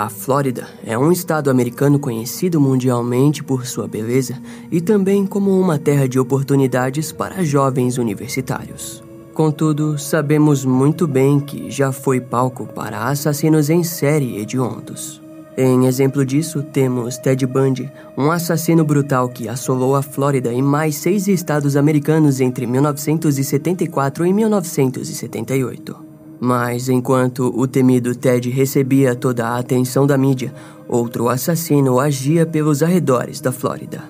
[0.00, 4.40] A Flórida é um estado americano conhecido mundialmente por sua beleza
[4.72, 9.04] e também como uma terra de oportunidades para jovens universitários.
[9.34, 15.20] Contudo, sabemos muito bem que já foi palco para assassinos em série hediondos.
[15.54, 20.96] Em exemplo disso, temos Ted Bundy, um assassino brutal que assolou a Flórida e mais
[20.96, 26.09] seis estados americanos entre 1974 e 1978.
[26.40, 30.54] Mas enquanto o temido Ted recebia toda a atenção da mídia,
[30.88, 34.02] outro assassino agia pelos arredores da Flórida.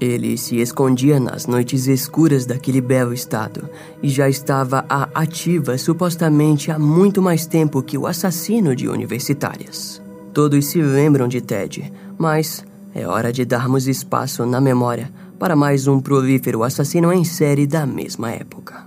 [0.00, 3.68] Ele se escondia nas noites escuras daquele belo estado
[4.00, 10.00] e já estava à ativa supostamente há muito mais tempo que o assassino de universitárias.
[10.32, 15.88] Todos se lembram de Ted, mas é hora de darmos espaço na memória para mais
[15.88, 18.86] um prolífero assassino em série da mesma época.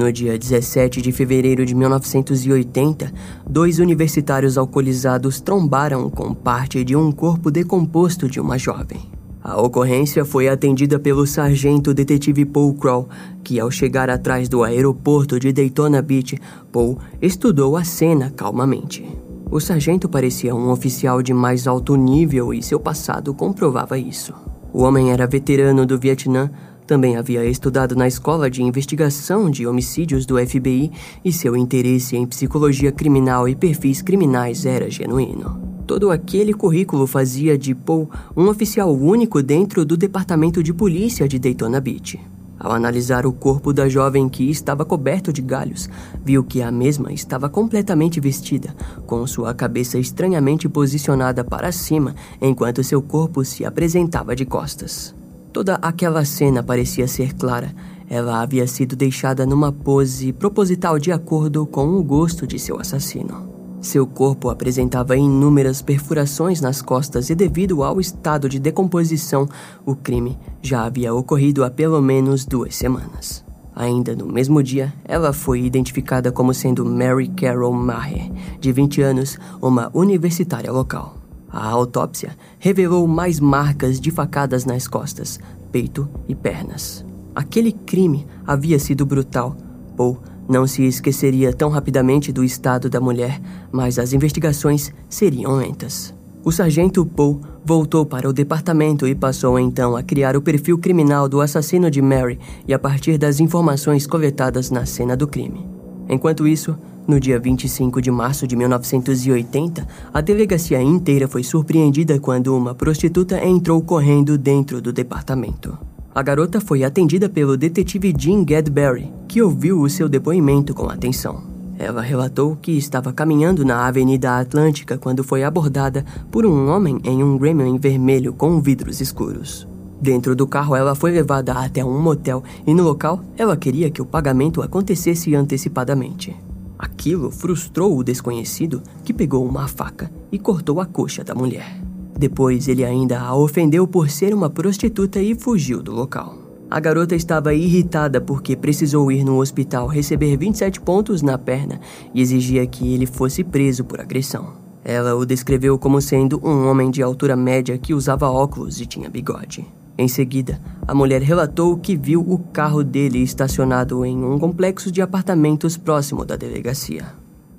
[0.00, 3.12] No dia 17 de fevereiro de 1980,
[3.46, 9.10] dois universitários alcoolizados trombaram com parte de um corpo decomposto de uma jovem.
[9.44, 13.10] A ocorrência foi atendida pelo sargento detetive Paul Crow,
[13.44, 16.40] que ao chegar atrás do aeroporto de Daytona Beach,
[16.72, 19.06] Paul estudou a cena calmamente.
[19.50, 24.32] O sargento parecia um oficial de mais alto nível e seu passado comprovava isso.
[24.72, 26.50] O homem era veterano do Vietnã,
[26.90, 30.90] também havia estudado na Escola de Investigação de Homicídios do FBI
[31.24, 35.84] e seu interesse em psicologia criminal e perfis criminais era genuíno.
[35.86, 41.38] Todo aquele currículo fazia de Paul um oficial único dentro do Departamento de Polícia de
[41.38, 42.18] Daytona Beach.
[42.58, 45.88] Ao analisar o corpo da jovem que estava coberto de galhos,
[46.24, 48.74] viu que a mesma estava completamente vestida,
[49.06, 55.19] com sua cabeça estranhamente posicionada para cima enquanto seu corpo se apresentava de costas.
[55.52, 57.74] Toda aquela cena parecia ser clara.
[58.08, 63.50] Ela havia sido deixada numa pose proposital de acordo com o gosto de seu assassino.
[63.80, 69.48] Seu corpo apresentava inúmeras perfurações nas costas e, devido ao estado de decomposição,
[69.86, 73.44] o crime já havia ocorrido há pelo menos duas semanas.
[73.74, 79.38] Ainda no mesmo dia, ela foi identificada como sendo Mary Carol Maher, de 20 anos,
[79.62, 81.19] uma universitária local.
[81.52, 85.40] A autópsia revelou mais marcas de facadas nas costas,
[85.72, 87.04] peito e pernas.
[87.34, 89.56] Aquele crime havia sido brutal.
[89.96, 90.18] Paul
[90.48, 93.40] não se esqueceria tão rapidamente do estado da mulher,
[93.70, 96.14] mas as investigações seriam lentas.
[96.42, 101.28] O sargento Paul voltou para o departamento e passou então a criar o perfil criminal
[101.28, 105.68] do assassino de Mary e a partir das informações coletadas na cena do crime.
[106.08, 106.76] Enquanto isso,
[107.10, 113.44] no dia 25 de março de 1980, a delegacia inteira foi surpreendida quando uma prostituta
[113.44, 115.76] entrou correndo dentro do departamento.
[116.14, 121.42] A garota foi atendida pelo detetive Jim Gadberry, que ouviu o seu depoimento com atenção.
[121.76, 127.24] Ela relatou que estava caminhando na Avenida Atlântica quando foi abordada por um homem em
[127.24, 129.66] um Gremlin vermelho com vidros escuros.
[130.00, 134.00] Dentro do carro, ela foi levada até um motel e no local, ela queria que
[134.00, 136.36] o pagamento acontecesse antecipadamente.
[136.80, 141.78] Aquilo frustrou o desconhecido, que pegou uma faca e cortou a coxa da mulher.
[142.18, 146.38] Depois, ele ainda a ofendeu por ser uma prostituta e fugiu do local.
[146.70, 151.78] A garota estava irritada porque precisou ir no hospital receber 27 pontos na perna
[152.14, 154.54] e exigia que ele fosse preso por agressão.
[154.82, 159.10] Ela o descreveu como sendo um homem de altura média que usava óculos e tinha
[159.10, 159.66] bigode.
[159.98, 165.02] Em seguida, a mulher relatou que viu o carro dele estacionado em um complexo de
[165.02, 167.06] apartamentos próximo da delegacia.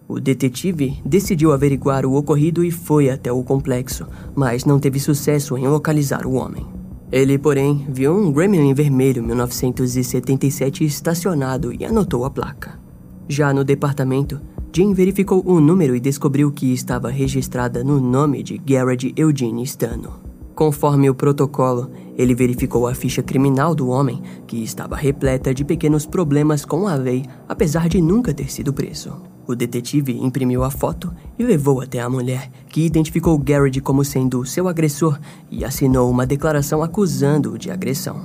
[0.08, 4.06] O detetive decidiu averiguar o ocorrido e foi até o complexo,
[4.36, 6.66] mas não teve sucesso em localizar o homem.
[7.12, 12.80] Ele, porém, viu um Gremlin vermelho 1977 estacionado e anotou a placa.
[13.28, 14.40] Já no departamento,
[14.74, 20.21] Jim verificou o número e descobriu que estava registrada no nome de Garrett Eugene Stano.
[20.62, 26.06] Conforme o protocolo, ele verificou a ficha criminal do homem, que estava repleta de pequenos
[26.06, 29.12] problemas com a lei, apesar de nunca ter sido preso.
[29.48, 34.46] O detetive imprimiu a foto e levou até a mulher, que identificou Garrett como sendo
[34.46, 35.20] seu agressor
[35.50, 38.22] e assinou uma declaração acusando-o de agressão.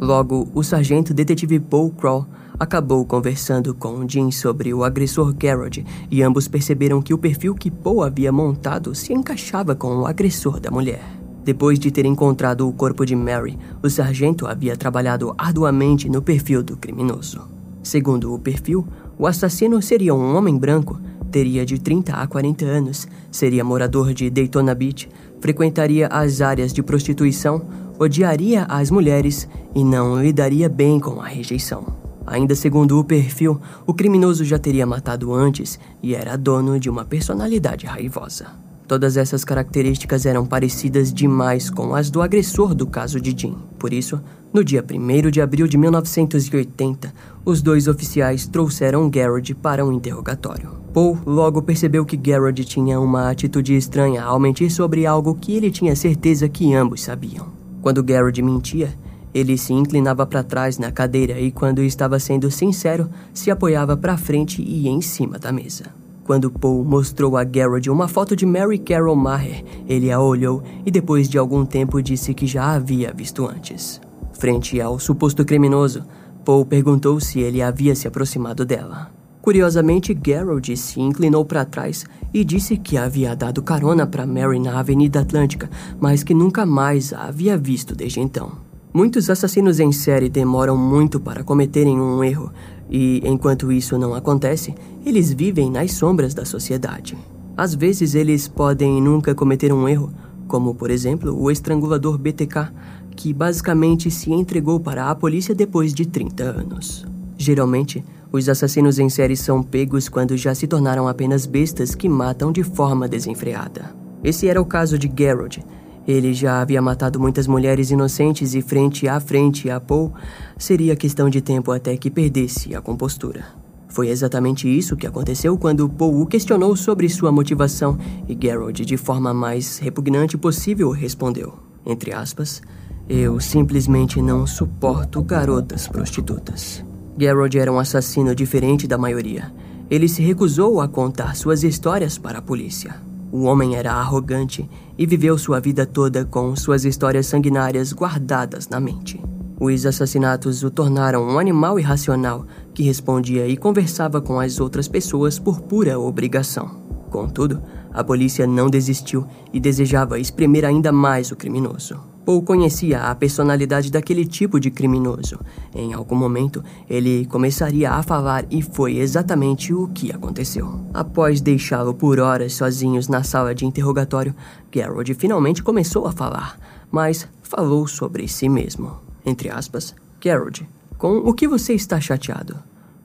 [0.00, 2.24] Logo, o sargento detetive Paul Crow
[2.56, 7.68] acabou conversando com Jim sobre o agressor Garrett e ambos perceberam que o perfil que
[7.68, 11.19] Paul havia montado se encaixava com o agressor da mulher.
[11.44, 16.62] Depois de ter encontrado o corpo de Mary, o sargento havia trabalhado arduamente no perfil
[16.62, 17.40] do criminoso.
[17.82, 18.86] Segundo o perfil,
[19.18, 21.00] o assassino seria um homem branco,
[21.30, 25.08] teria de 30 a 40 anos, seria morador de Daytona Beach,
[25.40, 27.62] frequentaria as áreas de prostituição,
[27.98, 31.86] odiaria as mulheres e não lidaria bem com a rejeição.
[32.26, 37.04] Ainda segundo o perfil, o criminoso já teria matado antes e era dono de uma
[37.04, 38.69] personalidade raivosa.
[38.90, 43.56] Todas essas características eram parecidas demais com as do agressor do caso de Jim.
[43.78, 44.20] Por isso,
[44.52, 47.14] no dia 1 de abril de 1980,
[47.44, 50.72] os dois oficiais trouxeram Garrett para um interrogatório.
[50.92, 55.70] Paul logo percebeu que Garrett tinha uma atitude estranha ao mentir sobre algo que ele
[55.70, 57.46] tinha certeza que ambos sabiam.
[57.80, 58.92] Quando Garrett mentia,
[59.32, 64.18] ele se inclinava para trás na cadeira e, quando estava sendo sincero, se apoiava para
[64.18, 65.99] frente e em cima da mesa.
[66.30, 70.88] Quando Paul mostrou a Garrett uma foto de Mary Carol Maher, ele a olhou e,
[70.88, 74.00] depois de algum tempo, disse que já a havia visto antes.
[74.34, 76.04] Frente ao suposto criminoso,
[76.44, 79.10] Paul perguntou se ele havia se aproximado dela.
[79.42, 84.78] Curiosamente, Gerald se inclinou para trás e disse que havia dado carona para Mary na
[84.78, 85.68] Avenida Atlântica,
[85.98, 88.52] mas que nunca mais a havia visto desde então.
[88.92, 92.52] Muitos assassinos em série demoram muito para cometerem um erro,
[92.90, 94.74] e enquanto isso não acontece,
[95.06, 97.16] eles vivem nas sombras da sociedade.
[97.56, 100.12] Às vezes eles podem nunca cometer um erro,
[100.48, 102.72] como por exemplo o estrangulador BTK,
[103.14, 107.06] que basicamente se entregou para a polícia depois de 30 anos.
[107.38, 112.50] Geralmente, os assassinos em série são pegos quando já se tornaram apenas bestas que matam
[112.52, 113.94] de forma desenfreada.
[114.22, 115.64] Esse era o caso de Garrod.
[116.06, 120.12] Ele já havia matado muitas mulheres inocentes e frente a frente a Paul,
[120.58, 123.44] seria questão de tempo até que perdesse a compostura.
[123.88, 127.98] Foi exatamente isso que aconteceu quando Paul o questionou sobre sua motivação
[128.28, 131.54] e Garrod, de forma mais repugnante possível, respondeu,
[131.84, 132.62] entre aspas,
[133.08, 136.84] eu simplesmente não suporto garotas prostitutas.
[137.18, 139.52] Garrod era um assassino diferente da maioria.
[139.90, 143.09] Ele se recusou a contar suas histórias para a polícia.
[143.32, 144.68] O homem era arrogante
[144.98, 149.20] e viveu sua vida toda com suas histórias sanguinárias guardadas na mente.
[149.60, 155.38] Os assassinatos o tornaram um animal irracional que respondia e conversava com as outras pessoas
[155.38, 156.80] por pura obrigação.
[157.10, 157.62] Contudo,
[157.92, 162.09] a polícia não desistiu e desejava espremer ainda mais o criminoso.
[162.30, 165.36] Paul conhecia a personalidade daquele tipo de criminoso.
[165.74, 170.86] Em algum momento, ele começaria a falar e foi exatamente o que aconteceu.
[170.94, 174.32] Após deixá-lo por horas sozinhos na sala de interrogatório,
[174.70, 176.56] Garrod finalmente começou a falar,
[176.88, 178.98] mas falou sobre si mesmo.
[179.26, 179.92] Entre aspas,
[180.24, 180.64] Garrod,
[180.96, 182.56] com o que você está chateado?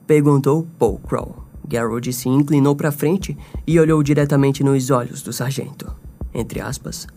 [0.06, 1.34] Perguntou Paul Crow.
[1.66, 3.36] Garrod se inclinou para frente
[3.66, 5.92] e olhou diretamente nos olhos do sargento.
[6.32, 7.08] Entre aspas,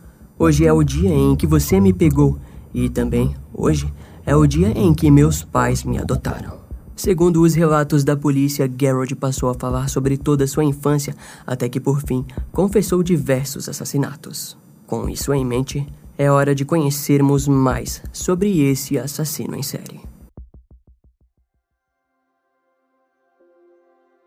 [0.41, 2.39] Hoje é o dia em que você me pegou
[2.73, 3.93] e também hoje
[4.25, 6.53] é o dia em que meus pais me adotaram.
[6.95, 11.13] Segundo os relatos da polícia, Garrod passou a falar sobre toda sua infância
[11.45, 14.57] até que por fim confessou diversos assassinatos.
[14.87, 15.85] Com isso em mente,
[16.17, 20.08] é hora de conhecermos mais sobre esse assassino em série.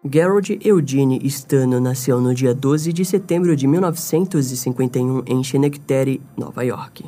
[0.04, 7.04] Gerald Eugene Stano nasceu no dia 12 de setembro de 1951 em Schenectady, Nova York.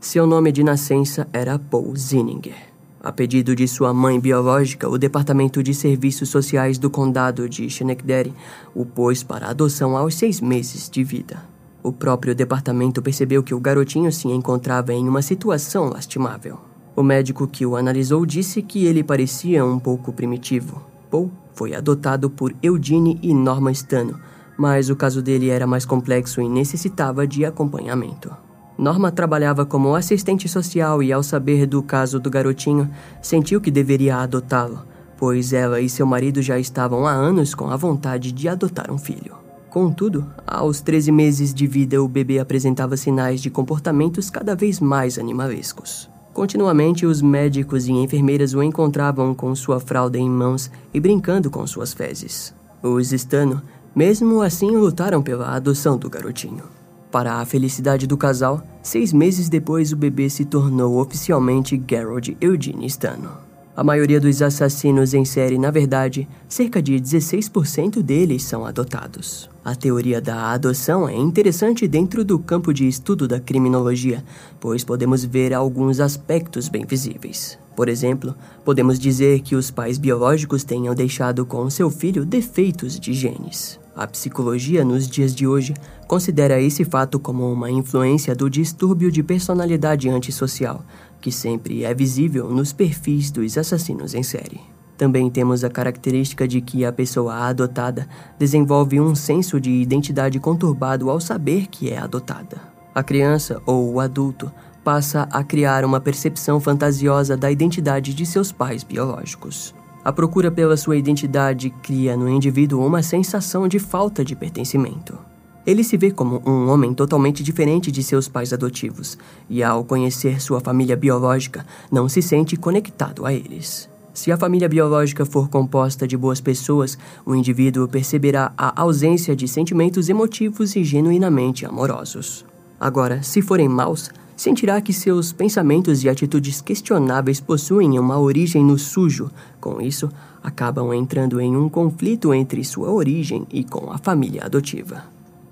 [0.00, 2.56] Seu nome de nascença era Paul Zinninger.
[3.02, 8.32] A pedido de sua mãe biológica, o Departamento de Serviços Sociais do Condado de Schenectady
[8.74, 11.44] o pôs para adoção aos seis meses de vida.
[11.82, 16.58] O próprio departamento percebeu que o garotinho se encontrava em uma situação lastimável.
[16.96, 20.82] O médico que o analisou disse que ele parecia um pouco primitivo.
[21.10, 24.20] Paul foi adotado por Eugene e Norma Stano,
[24.56, 28.30] mas o caso dele era mais complexo e necessitava de acompanhamento.
[28.78, 32.88] Norma trabalhava como assistente social e, ao saber do caso do garotinho,
[33.20, 34.86] sentiu que deveria adotá-lo,
[35.16, 38.98] pois ela e seu marido já estavam há anos com a vontade de adotar um
[38.98, 39.34] filho.
[39.68, 45.18] Contudo, aos 13 meses de vida, o bebê apresentava sinais de comportamentos cada vez mais
[45.18, 46.08] animalescos.
[46.38, 51.66] Continuamente, os médicos e enfermeiras o encontravam com sua fralda em mãos e brincando com
[51.66, 52.54] suas fezes.
[52.80, 53.60] Os Stano,
[53.92, 56.62] mesmo assim, lutaram pela adoção do garotinho.
[57.10, 62.86] Para a felicidade do casal, seis meses depois o bebê se tornou oficialmente Gerald Eugene
[62.88, 63.47] Stano.
[63.78, 69.48] A maioria dos assassinos em série, na verdade, cerca de 16% deles são adotados.
[69.64, 74.24] A teoria da adoção é interessante dentro do campo de estudo da criminologia,
[74.58, 77.56] pois podemos ver alguns aspectos bem visíveis.
[77.76, 83.12] Por exemplo, podemos dizer que os pais biológicos tenham deixado com seu filho defeitos de
[83.12, 83.78] genes.
[83.98, 85.74] A psicologia, nos dias de hoje,
[86.06, 90.84] considera esse fato como uma influência do distúrbio de personalidade antissocial,
[91.20, 94.60] que sempre é visível nos perfis dos assassinos em série.
[94.96, 101.10] Também temos a característica de que a pessoa adotada desenvolve um senso de identidade conturbado
[101.10, 102.60] ao saber que é adotada.
[102.94, 104.48] A criança ou o adulto
[104.84, 109.74] passa a criar uma percepção fantasiosa da identidade de seus pais biológicos.
[110.04, 115.18] A procura pela sua identidade cria no indivíduo uma sensação de falta de pertencimento.
[115.66, 119.18] Ele se vê como um homem totalmente diferente de seus pais adotivos,
[119.50, 123.88] e ao conhecer sua família biológica, não se sente conectado a eles.
[124.14, 129.46] Se a família biológica for composta de boas pessoas, o indivíduo perceberá a ausência de
[129.46, 132.44] sentimentos emotivos e genuinamente amorosos.
[132.80, 138.78] Agora, se forem maus, sentirá que seus pensamentos e atitudes questionáveis possuem uma origem no
[138.78, 139.28] sujo.
[139.60, 140.08] Com isso,
[140.40, 145.02] acabam entrando em um conflito entre sua origem e com a família adotiva.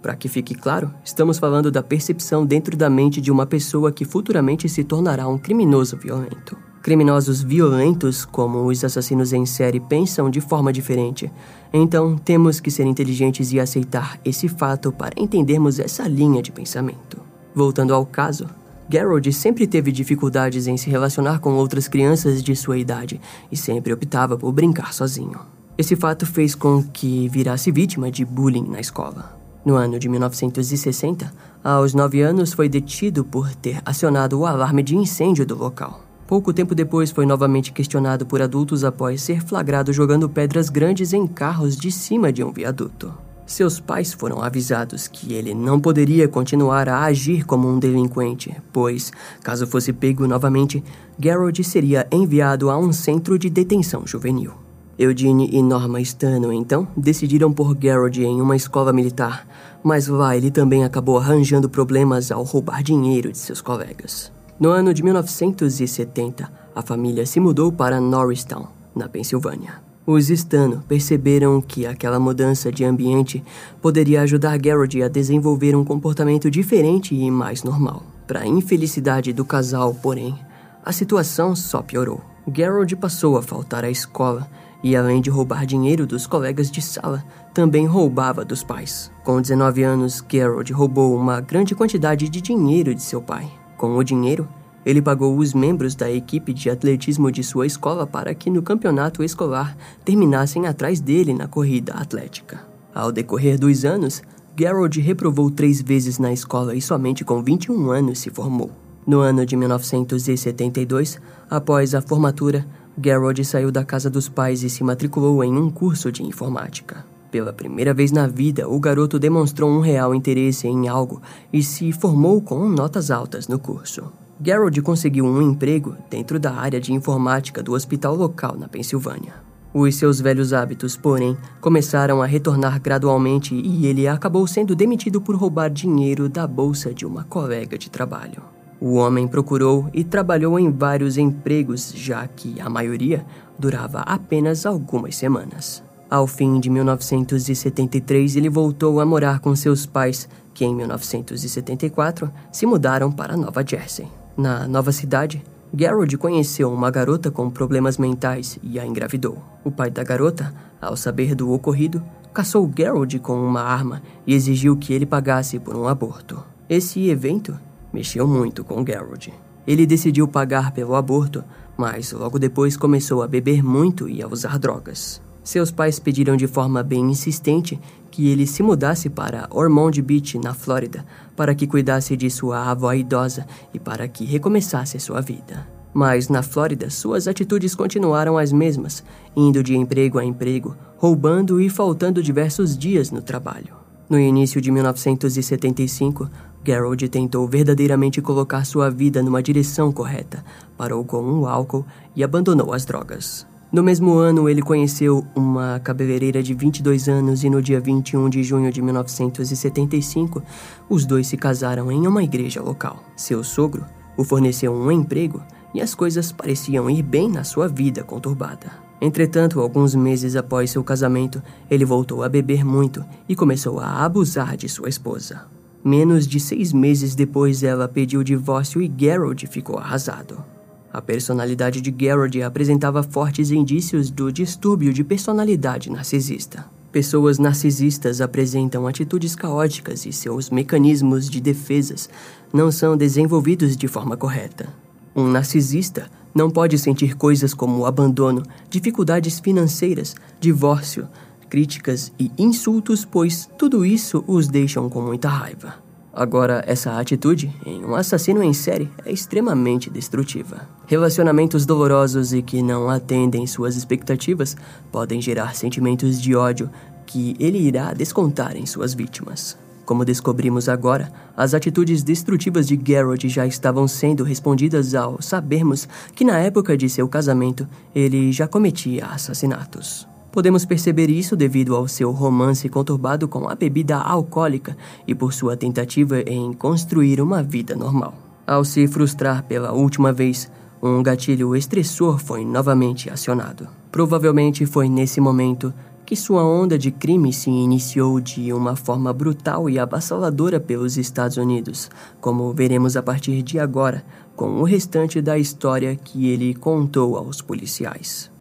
[0.01, 4.05] Para que fique claro, estamos falando da percepção dentro da mente de uma pessoa que
[4.05, 6.57] futuramente se tornará um criminoso violento.
[6.81, 11.29] Criminosos violentos, como os assassinos em série, pensam de forma diferente.
[11.73, 17.21] Então, temos que ser inteligentes e aceitar esse fato para entendermos essa linha de pensamento.
[17.53, 18.47] Voltando ao caso,
[18.89, 23.93] Gerald sempre teve dificuldades em se relacionar com outras crianças de sua idade e sempre
[23.93, 25.41] optava por brincar sozinho.
[25.77, 29.37] Esse fato fez com que virasse vítima de bullying na escola.
[29.65, 34.97] No ano de 1960, aos nove anos, foi detido por ter acionado o alarme de
[34.97, 36.03] incêndio do local.
[36.27, 41.27] Pouco tempo depois, foi novamente questionado por adultos após ser flagrado jogando pedras grandes em
[41.27, 43.26] carros de cima de um viaduto.
[43.47, 49.13] Seus pais foram avisados que ele não poderia continuar a agir como um delinquente, pois,
[49.41, 50.83] caso fosse pego novamente,
[51.17, 54.53] Garrod seria enviado a um centro de detenção juvenil.
[54.99, 59.47] Eugene e Norma Stano, então, decidiram pôr Garrod em uma escola militar,
[59.81, 64.33] mas lá ele também acabou arranjando problemas ao roubar dinheiro de seus colegas.
[64.59, 69.86] No ano de 1970, a família se mudou para Norristown, na Pensilvânia.
[70.07, 73.43] Os Stano perceberam que aquela mudança de ambiente
[73.83, 78.05] poderia ajudar Garrod a desenvolver um comportamento diferente e mais normal.
[78.25, 80.39] Para a infelicidade do casal, porém,
[80.85, 82.21] a situação só piorou.
[82.47, 84.49] Garrod passou a faltar à escola
[84.81, 89.11] e, além de roubar dinheiro dos colegas de sala, também roubava dos pais.
[89.25, 93.51] Com 19 anos, Garrod roubou uma grande quantidade de dinheiro de seu pai.
[93.77, 94.49] Com o dinheiro,
[94.87, 99.25] ele pagou os membros da equipe de atletismo de sua escola para que no campeonato
[99.25, 102.61] escolar terminassem atrás dele na corrida atlética.
[102.95, 104.23] Ao decorrer dos anos,
[104.55, 108.71] Garrod reprovou três vezes na escola e somente com 21 anos se formou.
[109.05, 112.65] No ano de 1972, após a formatura,
[112.97, 117.05] Garrod saiu da casa dos pais e se matriculou em um curso de informática.
[117.29, 121.21] Pela primeira vez na vida, o garoto demonstrou um real interesse em algo
[121.53, 124.05] e se formou com notas altas no curso.
[124.39, 129.35] Garrod conseguiu um emprego dentro da área de informática do hospital local na Pensilvânia.
[129.73, 135.37] Os seus velhos hábitos, porém, começaram a retornar gradualmente e ele acabou sendo demitido por
[135.37, 138.43] roubar dinheiro da bolsa de uma colega de trabalho.
[138.79, 143.25] O homem procurou e trabalhou em vários empregos, já que a maioria
[143.59, 145.83] durava apenas algumas semanas.
[146.11, 152.67] Ao fim de 1973, ele voltou a morar com seus pais, que em 1974 se
[152.67, 154.07] mudaram para Nova Jersey.
[154.37, 159.43] Na nova cidade, Garrod conheceu uma garota com problemas mentais e a engravidou.
[159.65, 164.77] O pai da garota, ao saber do ocorrido, caçou Garrod com uma arma e exigiu
[164.77, 166.45] que ele pagasse por um aborto.
[166.69, 167.59] Esse evento
[167.91, 169.33] mexeu muito com Garrod.
[169.67, 171.43] Ele decidiu pagar pelo aborto,
[171.75, 175.23] mas logo depois começou a beber muito e a usar drogas.
[175.47, 177.79] Seus pais pediram de forma bem insistente
[178.11, 182.93] que ele se mudasse para Ormond Beach, na Flórida, para que cuidasse de sua avó
[182.93, 185.65] idosa e para que recomeçasse sua vida.
[185.95, 189.05] Mas na Flórida, suas atitudes continuaram as mesmas,
[189.37, 193.73] indo de emprego a emprego, roubando e faltando diversos dias no trabalho.
[194.11, 196.29] No início de 1975,
[196.65, 200.45] Garrod tentou verdadeiramente colocar sua vida numa direção correta,
[200.77, 201.87] parou com o álcool
[202.17, 203.47] e abandonou as drogas.
[203.73, 208.43] No mesmo ano, ele conheceu uma cabeleireira de 22 anos e no dia 21 de
[208.43, 210.43] junho de 1975,
[210.89, 213.03] os dois se casaram em uma igreja local.
[213.17, 213.85] Seu sogro
[214.17, 215.43] o forneceu um emprego
[215.75, 218.71] e as coisas pareciam ir bem na sua vida conturbada.
[219.01, 224.57] Entretanto, alguns meses após seu casamento, ele voltou a beber muito e começou a abusar
[224.57, 225.45] de sua esposa.
[225.85, 230.56] Menos de seis meses depois, ela pediu o divórcio e Gerald ficou arrasado.
[230.97, 236.65] A personalidade de Garrod apresentava fortes indícios do distúrbio de personalidade narcisista.
[236.91, 242.09] Pessoas narcisistas apresentam atitudes caóticas e seus mecanismos de defesas
[242.51, 244.71] não são desenvolvidos de forma correta.
[245.15, 251.07] Um narcisista não pode sentir coisas como abandono, dificuldades financeiras, divórcio,
[251.51, 255.86] críticas e insultos, pois tudo isso os deixam com muita raiva.
[256.17, 260.67] Agora, essa atitude em um assassino em série é extremamente destrutiva.
[260.87, 264.57] Relacionamentos dolorosos e que não atendem suas expectativas
[264.91, 266.71] podem gerar sentimentos de ódio
[267.05, 269.59] que ele irá descontar em suas vítimas.
[269.85, 276.25] Como descobrimos agora, as atitudes destrutivas de Garrett já estavam sendo respondidas ao sabermos que
[276.25, 280.09] na época de seu casamento ele já cometia assassinatos.
[280.37, 284.77] Podemos perceber isso devido ao seu romance conturbado com a bebida alcoólica
[285.09, 288.13] e por sua tentativa em construir uma vida normal.
[288.47, 290.53] Ao se frustrar pela última vez,
[290.83, 293.67] um gatilho estressor foi novamente acionado.
[293.91, 295.73] Provavelmente foi nesse momento
[296.05, 301.39] que sua onda de crime se iniciou de uma forma brutal e avassaladora pelos Estados
[301.39, 301.91] Unidos,
[302.21, 304.05] como veremos a partir de agora,
[304.37, 308.36] com o restante da história que ele contou aos policiais.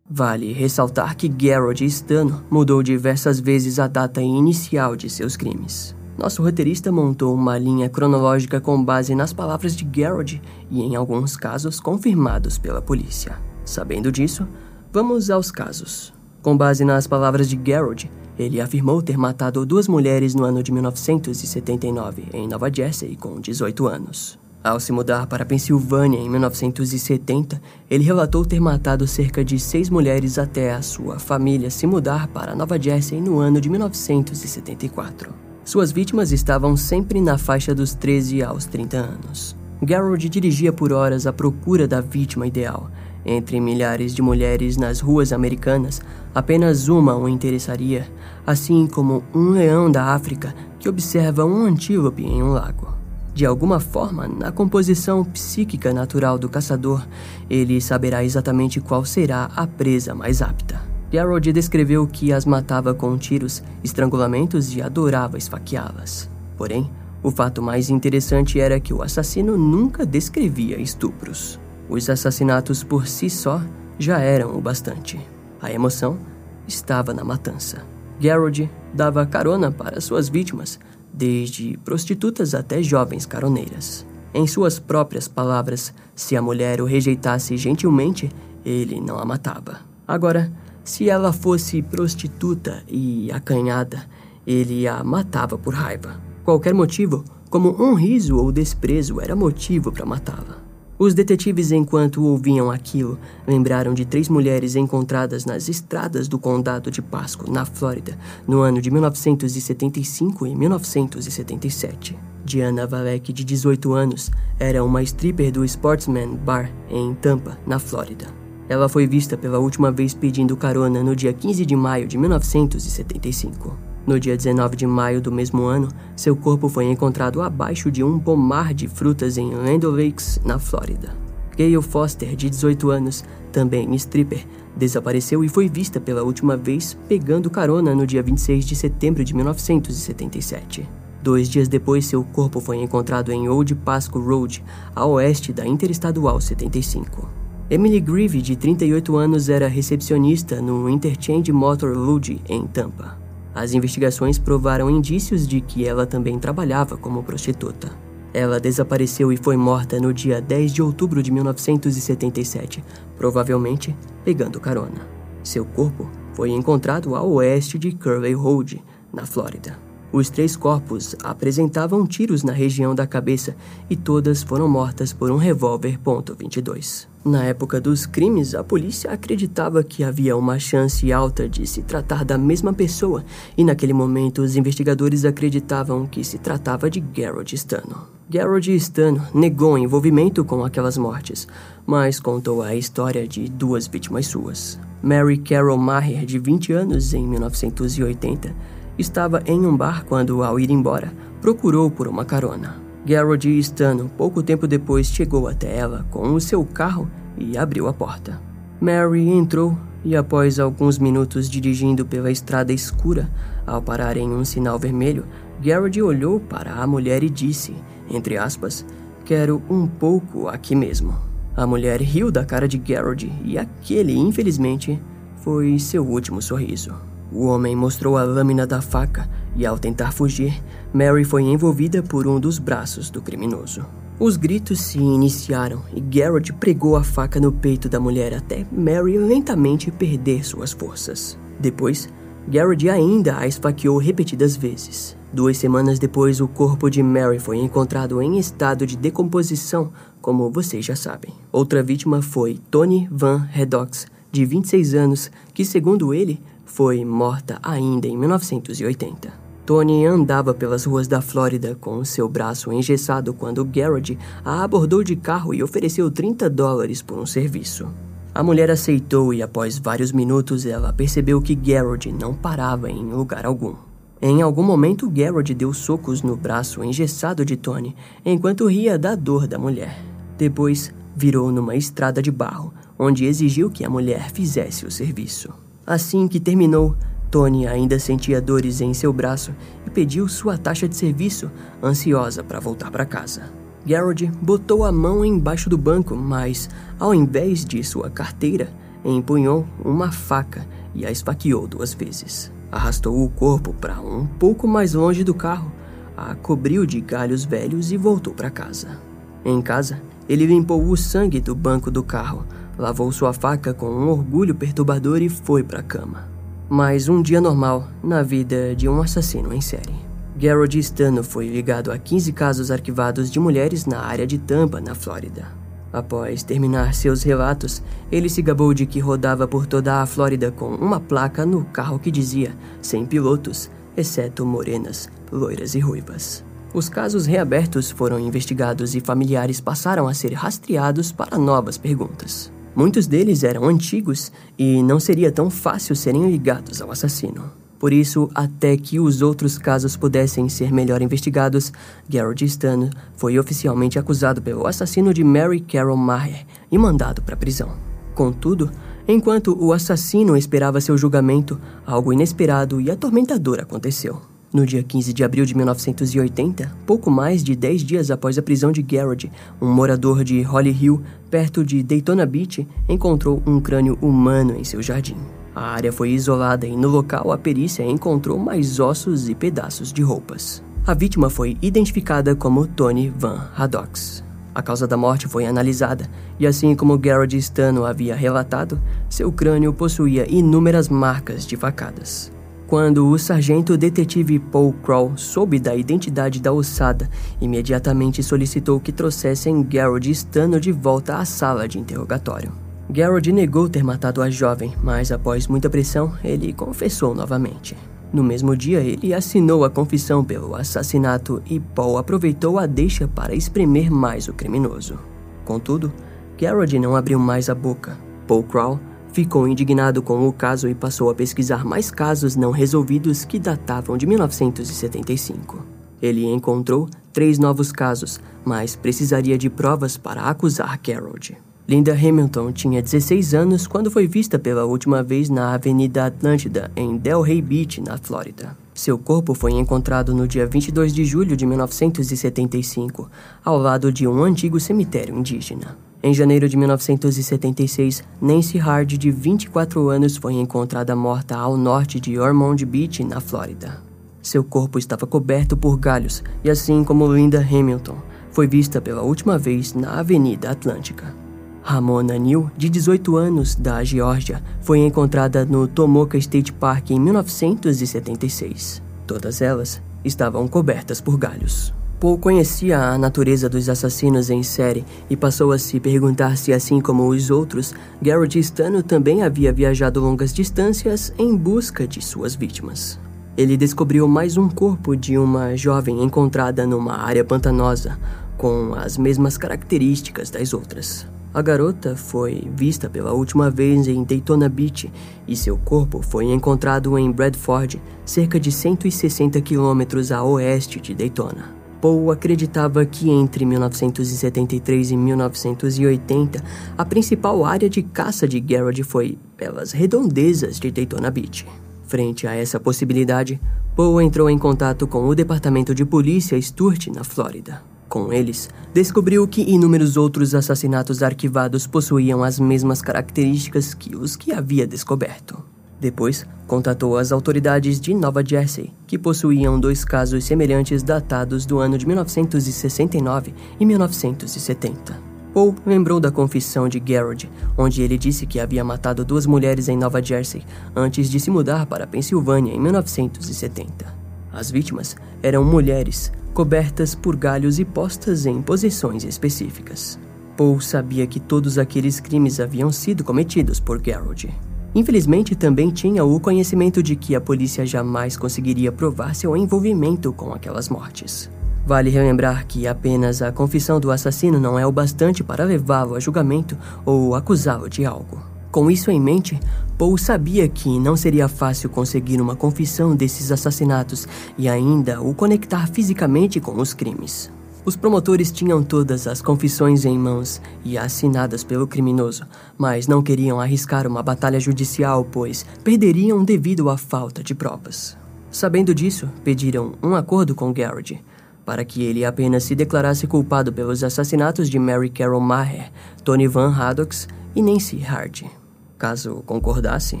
[0.14, 5.96] Vale ressaltar que Garrod Stano mudou diversas vezes a data inicial de seus crimes.
[6.18, 11.34] Nosso roteirista montou uma linha cronológica com base nas palavras de Garrod e, em alguns
[11.34, 13.38] casos, confirmados pela polícia.
[13.64, 14.46] Sabendo disso,
[14.92, 16.12] vamos aos casos.
[16.42, 20.72] Com base nas palavras de Garrod, ele afirmou ter matado duas mulheres no ano de
[20.72, 24.41] 1979 em Nova Jersey com 18 anos.
[24.64, 29.90] Ao se mudar para a Pensilvânia em 1970, ele relatou ter matado cerca de seis
[29.90, 35.34] mulheres até a sua família se mudar para Nova Jersey no ano de 1974.
[35.64, 39.56] Suas vítimas estavam sempre na faixa dos 13 aos 30 anos.
[39.82, 42.88] Garrod dirigia por horas à procura da vítima ideal.
[43.26, 46.00] Entre milhares de mulheres nas ruas americanas,
[46.32, 48.08] apenas uma o interessaria,
[48.46, 53.01] assim como um leão da África que observa um antílope em um lago.
[53.34, 57.06] De alguma forma, na composição psíquica natural do caçador,
[57.48, 60.80] ele saberá exatamente qual será a presa mais apta.
[61.10, 66.28] Garrod descreveu que as matava com tiros, estrangulamentos e adorava esfaqueá-las.
[66.56, 66.90] Porém,
[67.22, 71.58] o fato mais interessante era que o assassino nunca descrevia estupros.
[71.88, 73.62] Os assassinatos por si só
[73.98, 75.20] já eram o bastante.
[75.60, 76.18] A emoção
[76.66, 77.84] estava na matança.
[78.20, 80.78] Garrod dava carona para suas vítimas,
[81.12, 84.06] desde prostitutas até jovens caroneiras.
[84.34, 88.30] Em suas próprias palavras, se a mulher o rejeitasse gentilmente,
[88.64, 89.80] ele não a matava.
[90.08, 90.50] Agora,
[90.84, 94.04] se ela fosse prostituta e acanhada,
[94.46, 96.20] ele a matava por raiva.
[96.44, 100.61] Qualquer motivo, como um riso ou desprezo, era motivo para matá-la.
[100.98, 107.02] Os detetives, enquanto ouviam aquilo, lembraram de três mulheres encontradas nas estradas do condado de
[107.02, 112.16] Pasco, na Flórida, no ano de 1975 e 1977.
[112.44, 118.26] Diana Valek, de 18 anos, era uma stripper do Sportsman Bar em Tampa, na Flórida.
[118.68, 123.91] Ela foi vista pela última vez pedindo carona no dia 15 de maio de 1975.
[124.06, 128.18] No dia 19 de maio do mesmo ano, seu corpo foi encontrado abaixo de um
[128.18, 131.14] pomar de frutas em Land Lakes, na Flórida.
[131.56, 134.44] Gayle Foster, de 18 anos, também stripper,
[134.76, 139.34] desapareceu e foi vista pela última vez pegando carona no dia 26 de setembro de
[139.34, 140.88] 1977.
[141.22, 144.64] Dois dias depois, seu corpo foi encontrado em Old Pasco Road,
[144.96, 147.28] a oeste da Interestadual 75.
[147.70, 153.21] Emily Grieve, de 38 anos, era recepcionista no Interchange Motor Road, em Tampa.
[153.54, 157.92] As investigações provaram indícios de que ela também trabalhava como prostituta.
[158.32, 162.82] Ela desapareceu e foi morta no dia 10 de outubro de 1977,
[163.16, 165.06] provavelmente pegando carona.
[165.44, 169.91] Seu corpo foi encontrado a oeste de Curley Road, na Flórida.
[170.12, 173.56] Os três corpos apresentavam tiros na região da cabeça
[173.88, 177.06] e todas foram mortas por um revólver .22.
[177.24, 182.24] Na época dos crimes, a polícia acreditava que havia uma chance alta de se tratar
[182.24, 183.24] da mesma pessoa,
[183.56, 188.08] e naquele momento os investigadores acreditavam que se tratava de Garrod Stano.
[188.28, 191.46] Garrod Stano negou envolvimento com aquelas mortes,
[191.86, 194.78] mas contou a história de duas vítimas suas.
[195.02, 198.54] Mary Carol Maher, de 20 anos, em 1980,
[198.98, 202.76] estava em um bar quando, ao ir embora, procurou por uma carona.
[203.04, 207.92] Garrod Stano, pouco tempo depois, chegou até ela com o seu carro e abriu a
[207.92, 208.40] porta.
[208.80, 213.30] Mary entrou e, após alguns minutos dirigindo pela estrada escura,
[213.66, 215.24] ao parar em um sinal vermelho,
[215.60, 217.74] Garrod olhou para a mulher e disse,
[218.10, 218.84] entre aspas,
[219.24, 221.14] Quero um pouco aqui mesmo.
[221.56, 225.00] A mulher riu da cara de Garrod e aquele, infelizmente,
[225.36, 227.11] foi seu último sorriso.
[227.34, 232.26] O homem mostrou a lâmina da faca e, ao tentar fugir, Mary foi envolvida por
[232.26, 233.84] um dos braços do criminoso.
[234.20, 239.18] Os gritos se iniciaram e Garrett pregou a faca no peito da mulher até Mary
[239.18, 241.38] lentamente perder suas forças.
[241.58, 242.08] Depois,
[242.46, 245.16] Garrett ainda a esfaqueou repetidas vezes.
[245.32, 249.90] Duas semanas depois, o corpo de Mary foi encontrado em estado de decomposição,
[250.20, 251.32] como vocês já sabem.
[251.50, 256.40] Outra vítima foi Tony Van Redox, de 26 anos, que, segundo ele,
[256.72, 259.30] foi morta ainda em 1980.
[259.66, 265.14] Tony andava pelas ruas da Flórida com seu braço engessado quando Garrett a abordou de
[265.14, 267.88] carro e ofereceu 30 dólares por um serviço.
[268.34, 273.44] A mulher aceitou e, após vários minutos, ela percebeu que Garrod não parava em lugar
[273.44, 273.74] algum.
[274.20, 279.46] Em algum momento, Garrod deu socos no braço engessado de Tony enquanto ria da dor
[279.46, 280.02] da mulher.
[280.38, 285.61] Depois, virou numa estrada de barro, onde exigiu que a mulher fizesse o serviço.
[285.86, 286.96] Assim que terminou,
[287.30, 289.52] Tony ainda sentia dores em seu braço
[289.86, 291.50] e pediu sua taxa de serviço,
[291.82, 293.50] ansiosa para voltar para casa.
[293.84, 298.68] Garrod botou a mão embaixo do banco, mas, ao invés de sua carteira,
[299.04, 300.64] empunhou uma faca
[300.94, 302.52] e a esfaqueou duas vezes.
[302.70, 305.72] Arrastou o corpo para um pouco mais longe do carro,
[306.16, 309.00] a cobriu de galhos velhos e voltou para casa.
[309.44, 312.46] Em casa, ele limpou o sangue do banco do carro,
[312.82, 316.28] lavou sua faca com um orgulho perturbador e foi para a cama.
[316.68, 319.94] Mais um dia normal na vida de um assassino em série.
[320.36, 324.96] Garrod Stano foi ligado a 15 casos arquivados de mulheres na área de Tampa, na
[324.96, 325.46] Flórida.
[325.92, 330.74] Após terminar seus relatos, ele se gabou de que rodava por toda a Flórida com
[330.74, 336.42] uma placa no carro que dizia sem pilotos, exceto morenas, loiras e ruivas.
[336.74, 342.51] Os casos reabertos foram investigados e familiares passaram a ser rastreados para novas perguntas.
[342.74, 347.50] Muitos deles eram antigos e não seria tão fácil serem ligados ao assassino.
[347.78, 351.72] Por isso, até que os outros casos pudessem ser melhor investigados,
[352.08, 357.38] Garrett Stano foi oficialmente acusado pelo assassino de Mary Carol Maher e mandado para a
[357.38, 357.70] prisão.
[358.14, 358.70] Contudo,
[359.06, 364.31] enquanto o assassino esperava seu julgamento, algo inesperado e atormentador aconteceu.
[364.52, 368.70] No dia 15 de abril de 1980, pouco mais de 10 dias após a prisão
[368.70, 374.54] de Garrett, um morador de Holly Hill, perto de Daytona Beach, encontrou um crânio humano
[374.54, 375.16] em seu jardim.
[375.54, 380.02] A área foi isolada e no local a perícia encontrou mais ossos e pedaços de
[380.02, 380.62] roupas.
[380.86, 384.22] A vítima foi identificada como Tony Van Haddox.
[384.54, 386.06] A causa da morte foi analisada
[386.38, 392.30] e, assim como Garrett Stano havia relatado, seu crânio possuía inúmeras marcas de facadas.
[392.72, 397.06] Quando o sargento detetive Paul Crow soube da identidade da ossada,
[397.38, 402.50] imediatamente solicitou que trouxessem Garrett Stano de volta à sala de interrogatório.
[402.88, 407.76] Garrod negou ter matado a jovem, mas após muita pressão, ele confessou novamente.
[408.10, 413.34] No mesmo dia, ele assinou a confissão pelo assassinato e Paul aproveitou a deixa para
[413.34, 414.98] espremer mais o criminoso.
[415.44, 415.92] Contudo,
[416.40, 417.98] Garrod não abriu mais a boca.
[418.26, 418.80] Paul Crow
[419.12, 423.96] ficou indignado com o caso e passou a pesquisar mais casos não resolvidos que datavam
[423.96, 425.64] de 1975.
[426.00, 431.36] Ele encontrou três novos casos, mas precisaria de provas para acusar Garrod.
[431.68, 436.96] Linda Hamilton tinha 16 anos quando foi vista pela última vez na Avenida Atlântida, em
[436.96, 438.56] Delray Beach, na Flórida.
[438.74, 443.08] Seu corpo foi encontrado no dia 22 de julho de 1975,
[443.44, 445.76] ao lado de um antigo cemitério indígena.
[446.04, 452.18] Em janeiro de 1976, Nancy Hard, de 24 anos, foi encontrada morta ao norte de
[452.18, 453.80] Ormond Beach, na Flórida.
[454.20, 457.96] Seu corpo estava coberto por galhos e, assim como Linda Hamilton,
[458.32, 461.14] foi vista pela última vez na Avenida Atlântica.
[461.62, 468.82] Ramona Neal, de 18 anos, da Geórgia, foi encontrada no Tomoka State Park em 1976.
[469.06, 471.72] Todas elas estavam cobertas por galhos.
[472.02, 476.80] Paul conhecia a natureza dos assassinos em série e passou a se perguntar se, assim
[476.80, 482.98] como os outros, Garrett Stano também havia viajado longas distâncias em busca de suas vítimas.
[483.36, 487.96] Ele descobriu mais um corpo de uma jovem encontrada numa área pantanosa,
[488.36, 491.06] com as mesmas características das outras.
[491.32, 494.92] A garota foi vista pela última vez em Daytona Beach
[495.28, 501.61] e seu corpo foi encontrado em Bradford, cerca de 160 quilômetros a oeste de Daytona.
[501.82, 506.40] Paul acreditava que entre 1973 e 1980,
[506.78, 511.44] a principal área de caça de Garrett foi pelas redondezas de Daytona Beach.
[511.82, 513.40] Frente a essa possibilidade,
[513.74, 517.64] Paul entrou em contato com o Departamento de Polícia Sturt, na Flórida.
[517.88, 524.32] Com eles, descobriu que inúmeros outros assassinatos arquivados possuíam as mesmas características que os que
[524.32, 525.51] havia descoberto.
[525.82, 531.76] Depois, contatou as autoridades de Nova Jersey, que possuíam dois casos semelhantes datados do ano
[531.76, 534.96] de 1969 e 1970.
[535.34, 539.76] Paul lembrou da confissão de Garrod, onde ele disse que havia matado duas mulheres em
[539.76, 540.44] Nova Jersey
[540.76, 543.84] antes de se mudar para a Pensilvânia em 1970.
[544.32, 549.98] As vítimas eram mulheres, cobertas por galhos e postas em posições específicas.
[550.36, 554.32] Paul sabia que todos aqueles crimes haviam sido cometidos por Garrod.
[554.74, 560.32] Infelizmente, também tinha o conhecimento de que a polícia jamais conseguiria provar seu envolvimento com
[560.32, 561.30] aquelas mortes.
[561.66, 566.00] Vale relembrar que apenas a confissão do assassino não é o bastante para levá-lo a
[566.00, 568.20] julgamento ou acusá-lo de algo.
[568.50, 569.38] Com isso em mente,
[569.78, 574.06] Paul sabia que não seria fácil conseguir uma confissão desses assassinatos
[574.36, 577.30] e ainda o conectar fisicamente com os crimes.
[577.64, 582.26] Os promotores tinham todas as confissões em mãos e assinadas pelo criminoso,
[582.58, 587.96] mas não queriam arriscar uma batalha judicial, pois perderiam devido à falta de provas.
[588.32, 591.00] Sabendo disso, pediram um acordo com Garrett,
[591.44, 595.70] para que ele apenas se declarasse culpado pelos assassinatos de Mary Carol Maher,
[596.02, 598.28] Tony Van Haddocks e Nancy Hardy.
[598.76, 600.00] Caso concordasse,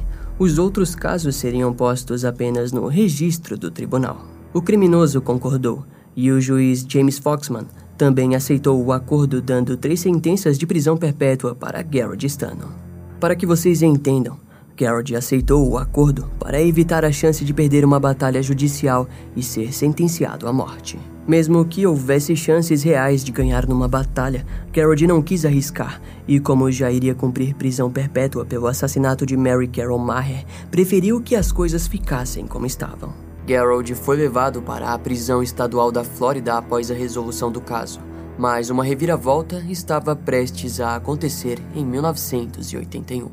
[0.36, 4.26] os outros casos seriam postos apenas no registro do tribunal.
[4.52, 5.84] O criminoso concordou
[6.16, 11.54] e o juiz James Foxman também aceitou o acordo, dando três sentenças de prisão perpétua
[11.54, 12.68] para Garrett Stano.
[13.20, 14.36] Para que vocês entendam,
[14.76, 19.72] Garrett aceitou o acordo para evitar a chance de perder uma batalha judicial e ser
[19.72, 20.98] sentenciado à morte.
[21.28, 26.72] Mesmo que houvesse chances reais de ganhar numa batalha, Garrett não quis arriscar e, como
[26.72, 31.86] já iria cumprir prisão perpétua pelo assassinato de Mary Carol Maher, preferiu que as coisas
[31.86, 33.31] ficassem como estavam.
[33.44, 38.00] Garrett foi levado para a prisão estadual da Flórida após a resolução do caso,
[38.38, 43.30] mas uma reviravolta estava prestes a acontecer em 1981.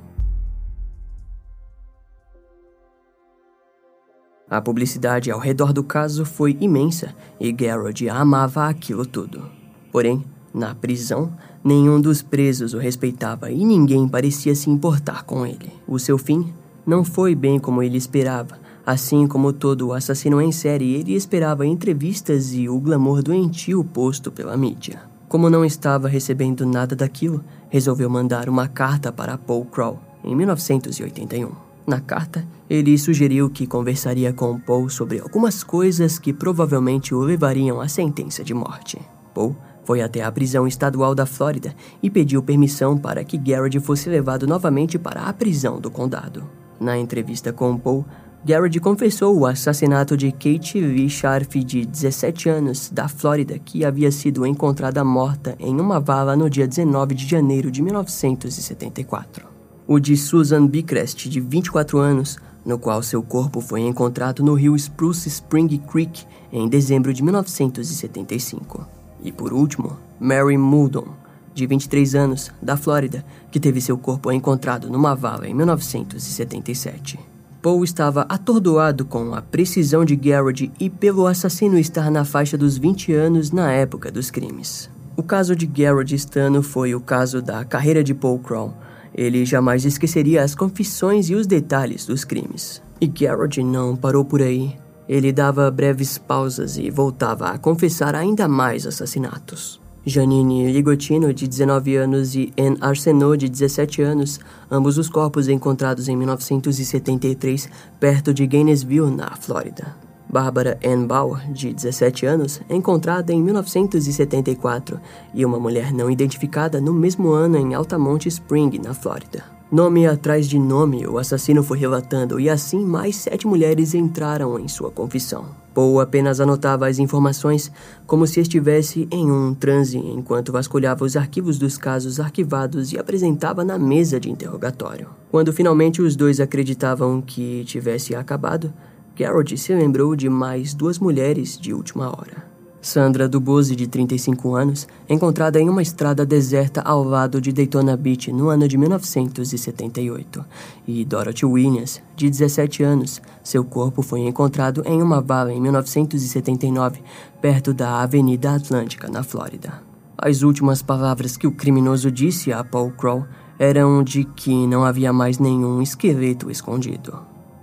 [4.50, 9.48] A publicidade ao redor do caso foi imensa e Garrod amava aquilo tudo.
[9.92, 11.32] Porém, na prisão,
[11.64, 15.72] nenhum dos presos o respeitava e ninguém parecia se importar com ele.
[15.88, 16.52] O seu fim
[16.84, 18.58] não foi bem como ele esperava.
[18.90, 24.58] Assim como todo assassino em série, ele esperava entrevistas e o glamour doentio posto pela
[24.58, 25.00] mídia.
[25.28, 31.52] Como não estava recebendo nada daquilo, resolveu mandar uma carta para Paul Crow em 1981.
[31.86, 37.80] Na carta, ele sugeriu que conversaria com Paul sobre algumas coisas que provavelmente o levariam
[37.80, 38.98] à sentença de morte.
[39.36, 44.10] Paul foi até a prisão estadual da Flórida e pediu permissão para que Garrett fosse
[44.10, 46.44] levado novamente para a prisão do condado.
[46.80, 48.04] Na entrevista com Paul,
[48.46, 54.12] Garrett confessou o assassinato de Kate Lee Sharf, de 17 anos, da Flórida, que havia
[54.12, 59.50] sido encontrada morta em uma vala no dia 19 de janeiro de 1974
[59.92, 64.76] o de Susan Bicrest, de 24 anos, no qual seu corpo foi encontrado no rio
[64.76, 68.88] Spruce Spring Creek em dezembro de 1975.
[69.24, 71.08] E por último, Mary Muldon,
[71.56, 77.29] de 23 anos, da Flórida, que teve seu corpo encontrado numa vala em 1977.
[77.62, 82.78] Paul estava atordoado com a precisão de Garrett e pelo assassino estar na faixa dos
[82.78, 84.90] 20 anos na época dos crimes.
[85.18, 88.74] O caso de Garrett Stano foi o caso da carreira de Paul Crow,
[89.14, 92.82] ele jamais esqueceria as confissões e os detalhes dos crimes.
[93.02, 94.76] E Garrett não parou por aí.
[95.08, 99.82] Ele dava breves pausas e voltava a confessar ainda mais assassinatos.
[100.06, 104.40] Janine Ligotino, de 19 anos, e Anne Arsenault, de 17 anos,
[104.72, 109.96] ambos os corpos encontrados em 1973 perto de Gainesville, na Flórida.
[110.30, 115.00] Barbara Ann Bauer, de 17 anos, encontrada em 1974,
[115.34, 119.59] e uma mulher não identificada no mesmo ano em Altamont Spring, na Flórida.
[119.72, 124.68] Nome atrás de nome, o assassino foi relatando, e assim mais sete mulheres entraram em
[124.68, 125.46] sua confissão.
[125.76, 127.72] Paul apenas anotava as informações
[128.08, 133.64] como se estivesse em um transe enquanto vasculhava os arquivos dos casos arquivados e apresentava
[133.64, 135.10] na mesa de interrogatório.
[135.30, 138.74] Quando finalmente os dois acreditavam que tivesse acabado,
[139.16, 142.50] Garrett se lembrou de mais duas mulheres de última hora.
[142.82, 148.32] Sandra Dubose, de 35 anos, encontrada em uma estrada deserta ao lado de Daytona Beach
[148.32, 150.46] no ano de 1978,
[150.88, 153.22] e Dorothy Williams, de 17 anos.
[153.44, 157.02] Seu corpo foi encontrado em uma vala em 1979,
[157.42, 159.82] perto da Avenida Atlântica, na Flórida.
[160.18, 163.26] As últimas palavras que o criminoso disse a Paul Crow
[163.58, 167.20] eram de que não havia mais nenhum esqueleto escondido.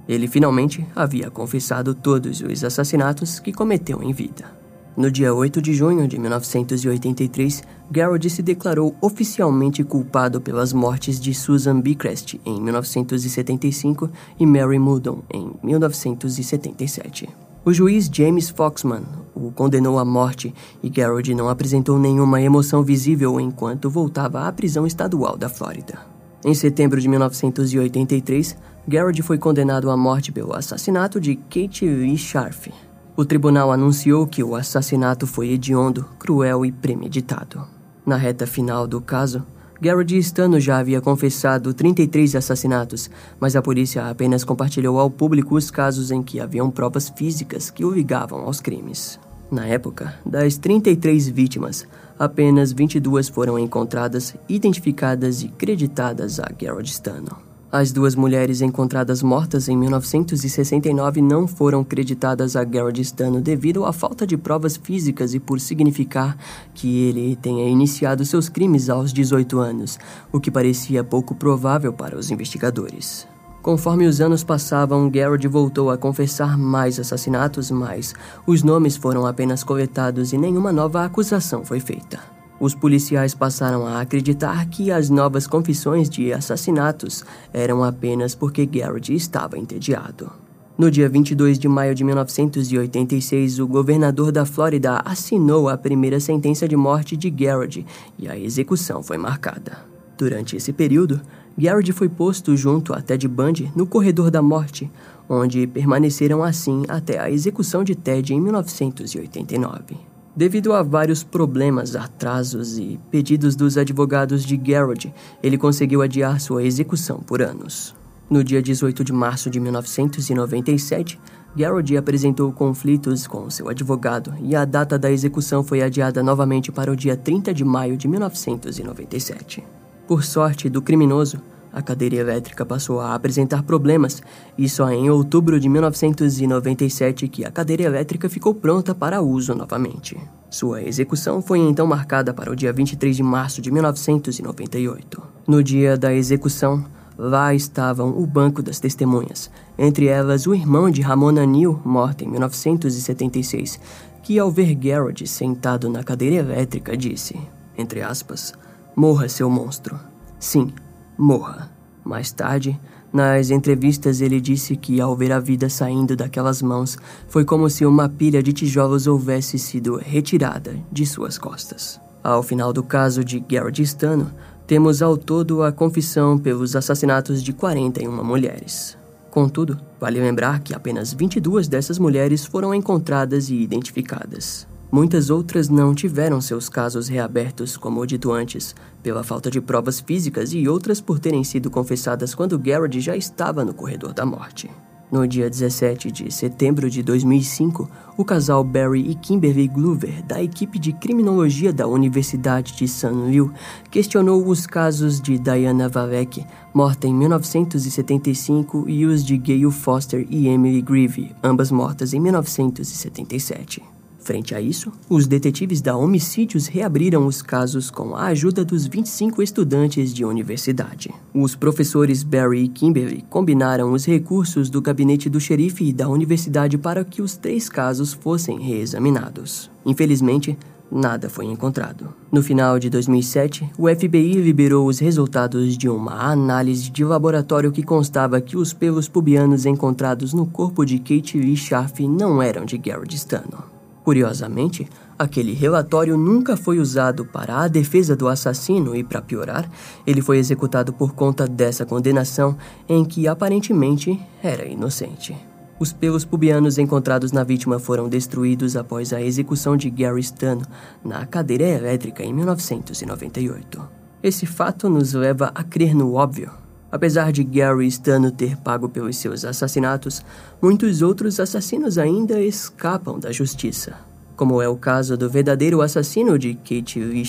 [0.06, 4.65] Ele finalmente havia confessado todos os assassinatos que cometeu em vida.
[4.96, 11.34] No dia 8 de junho de 1983, Garrett se declarou oficialmente culpado pelas mortes de
[11.34, 17.28] Susan Bicrest em 1975 e Mary Muldon em 1977.
[17.62, 19.02] O juiz James Foxman
[19.34, 24.86] o condenou à morte e Garrod não apresentou nenhuma emoção visível enquanto voltava à prisão
[24.86, 25.98] estadual da Flórida.
[26.42, 28.56] Em setembro de 1983,
[28.88, 32.70] Garrod foi condenado à morte pelo assassinato de Kate Lee Scharf.
[33.16, 37.66] O tribunal anunciou que o assassinato foi hediondo, cruel e premeditado.
[38.04, 39.42] Na reta final do caso,
[39.80, 45.70] Garrett Stano já havia confessado 33 assassinatos, mas a polícia apenas compartilhou ao público os
[45.70, 49.18] casos em que haviam provas físicas que o ligavam aos crimes.
[49.50, 51.86] Na época, das 33 vítimas,
[52.18, 57.45] apenas 22 foram encontradas, identificadas e creditadas a Garrett Stano.
[57.78, 63.92] As duas mulheres encontradas mortas em 1969 não foram creditadas a Garrett Stano devido à
[63.92, 66.38] falta de provas físicas e por significar
[66.72, 69.98] que ele tenha iniciado seus crimes aos 18 anos,
[70.32, 73.28] o que parecia pouco provável para os investigadores.
[73.60, 78.14] Conforme os anos passavam, Garrett voltou a confessar mais assassinatos, mas
[78.46, 82.35] os nomes foram apenas coletados e nenhuma nova acusação foi feita.
[82.58, 89.14] Os policiais passaram a acreditar que as novas confissões de assassinatos eram apenas porque Garrett
[89.14, 90.32] estava entediado.
[90.78, 96.66] No dia 22 de maio de 1986, o governador da Flórida assinou a primeira sentença
[96.66, 97.84] de morte de Garrett
[98.18, 99.78] e a execução foi marcada.
[100.18, 101.20] Durante esse período,
[101.58, 104.90] Garrett foi posto junto a Ted Bundy no corredor da morte,
[105.28, 110.15] onde permaneceram assim até a execução de Ted em 1989.
[110.36, 115.10] Devido a vários problemas, atrasos e pedidos dos advogados de Garrett,
[115.42, 117.94] ele conseguiu adiar sua execução por anos.
[118.28, 121.18] No dia 18 de março de 1997,
[121.56, 126.92] Garrett apresentou conflitos com seu advogado e a data da execução foi adiada novamente para
[126.92, 129.64] o dia 30 de maio de 1997.
[130.06, 131.40] Por sorte do criminoso,
[131.76, 134.22] a cadeira elétrica passou a apresentar problemas
[134.56, 140.16] e só em outubro de 1997 que a cadeira elétrica ficou pronta para uso novamente.
[140.48, 145.22] Sua execução foi então marcada para o dia 23 de março de 1998.
[145.46, 146.82] No dia da execução,
[147.18, 152.28] lá estavam o banco das testemunhas, entre elas o irmão de Ramona Neal, morta em
[152.28, 153.78] 1976,
[154.22, 157.38] que ao ver Garrett sentado na cadeira elétrica disse,
[157.76, 158.54] entre aspas,
[158.96, 160.00] Morra, seu monstro.
[160.38, 160.72] Sim,
[161.18, 161.70] morra.
[162.04, 162.78] Mais tarde,
[163.12, 166.98] nas entrevistas, ele disse que ao ver a vida saindo daquelas mãos,
[167.28, 172.00] foi como se uma pilha de tijolos houvesse sido retirada de suas costas.
[172.22, 174.30] Ao final do caso de Garrett Stano,
[174.66, 178.98] temos ao todo a confissão pelos assassinatos de 41 mulheres.
[179.30, 184.66] Contudo, vale lembrar que apenas 22 dessas mulheres foram encontradas e identificadas.
[184.90, 190.52] Muitas outras não tiveram seus casos reabertos, como dito antes, pela falta de provas físicas
[190.52, 194.70] e outras por terem sido confessadas quando Garrett já estava no corredor da morte.
[195.10, 200.80] No dia 17 de setembro de 2005, o casal Barry e Kimberly Glover, da equipe
[200.80, 203.06] de criminologia da Universidade de St.
[203.06, 203.50] Louis,
[203.88, 206.44] questionou os casos de Diana Valek,
[206.74, 213.95] morta em 1975, e os de Gayle Foster e Emily Grieve, ambas mortas em 1977.
[214.26, 219.40] Frente a isso, os detetives da Homicídios reabriram os casos com a ajuda dos 25
[219.40, 221.14] estudantes de universidade.
[221.32, 226.76] Os professores Barry e Kimberly combinaram os recursos do gabinete do xerife e da universidade
[226.76, 229.70] para que os três casos fossem reexaminados.
[229.84, 230.58] Infelizmente,
[230.90, 232.08] nada foi encontrado.
[232.32, 237.84] No final de 2007, o FBI liberou os resultados de uma análise de laboratório que
[237.84, 242.76] constava que os pelos pubianos encontrados no corpo de Kate Lee Schaff não eram de
[242.76, 243.75] Garrett Stano.
[244.06, 244.88] Curiosamente,
[245.18, 249.68] aquele relatório nunca foi usado para a defesa do assassino e, para piorar,
[250.06, 252.56] ele foi executado por conta dessa condenação
[252.88, 255.36] em que aparentemente era inocente.
[255.80, 260.62] Os pelos pubianos encontrados na vítima foram destruídos após a execução de Gary Stano
[261.04, 263.88] na cadeira elétrica em 1998.
[264.22, 266.52] Esse fato nos leva a crer no óbvio.
[266.90, 270.24] Apesar de Gary Stano ter pago pelos seus assassinatos,
[270.62, 273.96] muitos outros assassinos ainda escapam da justiça,
[274.36, 277.24] como é o caso do verdadeiro assassino de Kate Lee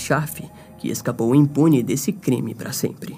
[0.78, 3.18] que escapou impune desse crime para sempre.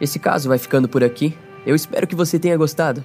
[0.00, 1.36] Esse caso vai ficando por aqui.
[1.64, 3.04] Eu espero que você tenha gostado.